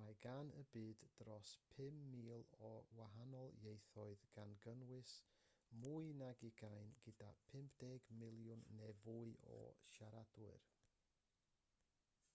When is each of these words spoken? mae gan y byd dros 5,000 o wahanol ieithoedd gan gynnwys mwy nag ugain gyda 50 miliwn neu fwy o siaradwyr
mae 0.00 0.12
gan 0.26 0.50
y 0.60 0.60
byd 0.76 1.00
dros 1.20 1.54
5,000 1.70 2.52
o 2.68 2.70
wahanol 2.98 3.56
ieithoedd 3.70 4.22
gan 4.36 4.54
gynnwys 4.66 5.16
mwy 5.86 6.14
nag 6.20 6.46
ugain 6.52 6.94
gyda 7.08 7.32
50 7.50 7.90
miliwn 8.22 8.64
neu 8.82 8.94
fwy 9.02 9.36
o 9.58 9.58
siaradwyr 9.96 10.64